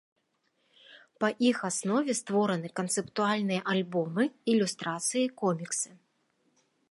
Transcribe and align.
Па 1.23 1.27
іх 1.49 1.57
аснове 1.69 2.11
створаны 2.21 2.69
канцэптуальныя 2.79 3.61
альбомы, 3.75 4.23
ілюстрацыі, 4.53 5.25
коміксы. 5.45 5.89